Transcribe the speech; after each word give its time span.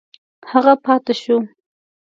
هغه 0.51 0.73
پاته 0.83 1.13
شو. 1.21 1.35